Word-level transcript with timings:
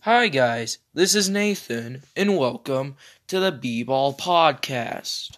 Hi, 0.00 0.26
guys, 0.28 0.78
this 0.92 1.14
is 1.14 1.28
Nathan, 1.28 2.02
and 2.16 2.36
welcome 2.36 2.96
to 3.28 3.38
the 3.38 3.52
B 3.52 3.84
Ball 3.84 4.12
Podcast. 4.12 5.30